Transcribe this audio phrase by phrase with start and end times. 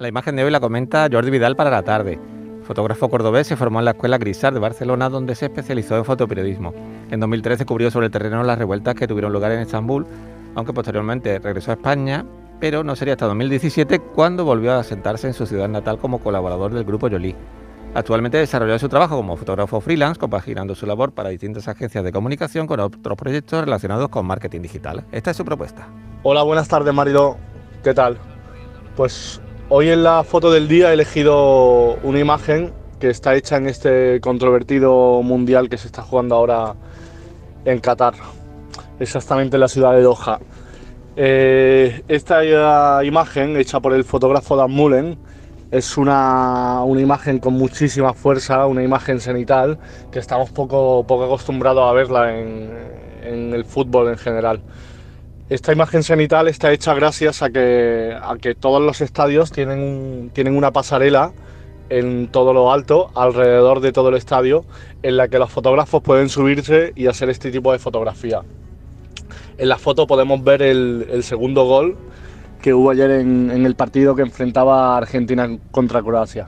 [0.00, 2.18] La imagen de hoy la comenta Jordi Vidal para la tarde.
[2.62, 6.72] Fotógrafo cordobés se formó en la Escuela Grisar de Barcelona, donde se especializó en fotoperiodismo.
[7.10, 10.06] En 2013 cubrió sobre el terreno las revueltas que tuvieron lugar en Estambul,
[10.54, 12.24] aunque posteriormente regresó a España,
[12.58, 16.72] pero no sería hasta 2017 cuando volvió a sentarse en su ciudad natal como colaborador
[16.72, 17.36] del grupo Jolie.
[17.92, 22.66] Actualmente desarrolla su trabajo como fotógrafo freelance, compaginando su labor para distintas agencias de comunicación
[22.66, 25.04] con otros proyectos relacionados con marketing digital.
[25.12, 25.88] Esta es su propuesta.
[26.22, 27.36] Hola, buenas tardes, Marido.
[27.84, 28.16] ¿Qué tal?
[28.96, 33.66] Pues hoy en la foto del día he elegido una imagen que está hecha en
[33.66, 36.74] este controvertido mundial que se está jugando ahora
[37.64, 38.14] en Qatar,
[38.98, 40.40] exactamente en la ciudad de Doha.
[41.16, 45.18] Eh, esta imagen, hecha por el fotógrafo Dan Mullen,
[45.70, 49.78] es una, imagen con muchísima fuerza, una imagen cenital
[50.10, 54.60] que estamos poco, poco acostumbrados a verla en, el fútbol en general.
[55.50, 61.32] Esta imagen cenital está hecha gracias a que, todos los estadios tienen, una pasarela
[61.88, 64.64] en todo lo alto, alrededor de todo el estadio,
[65.02, 68.42] en la que los fotógrafos pueden subirse y hacer este tipo de fotografía.
[69.58, 71.98] En la foto podemos ver el, segundo gol
[72.62, 76.46] que hubo ayer en, el partido que enfrentaba Argentina contra Croacia.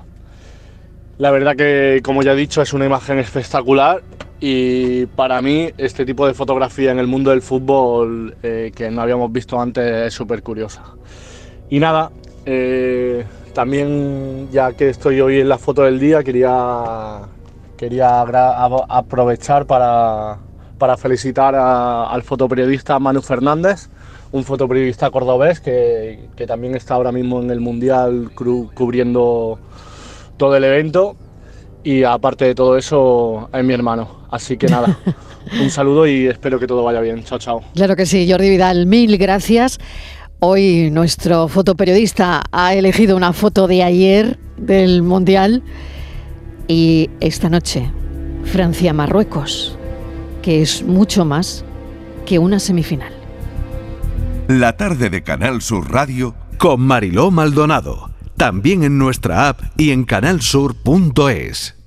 [1.18, 4.00] La verdad que, como ya he dicho, es una imagen espectacular
[4.44, 9.00] y para mí este tipo de fotografía en el mundo del fútbol eh, que no
[9.00, 10.82] habíamos visto antes es súper curiosa.
[11.70, 12.10] Y nada,
[12.44, 17.20] eh, también ya que estoy hoy en la foto del día, quería,
[17.76, 20.38] quería aprovechar para,
[20.76, 23.90] para felicitar al fotoperiodista Manu Fernández
[24.32, 29.60] un fotoperiodista cordobés que, que, también está ahora mismo en el Mundial cubriendo
[30.36, 31.16] todo el evento.
[31.84, 34.22] Y aparte de todo eso, es mi hermano.
[34.30, 34.98] Así que nada,
[35.60, 37.24] un saludo y espero que todo vaya bien.
[37.24, 37.62] Chao, chao.
[37.74, 39.78] Claro que sí, Jordi Vidal, mil gracias.
[40.40, 45.62] Hoy nuestro fotoperiodista ha elegido una foto de ayer del Mundial
[46.66, 47.90] y esta noche
[48.44, 49.78] Francia-Marruecos,
[50.42, 51.64] que es mucho más
[52.26, 53.12] que una semifinal.
[54.48, 58.10] La tarde de Canal Sur Radio con Mariló Maldonado.
[58.36, 61.81] También en nuestra app y en canalsur.es.